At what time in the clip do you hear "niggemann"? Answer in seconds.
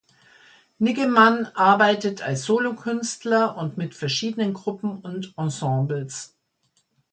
0.79-1.45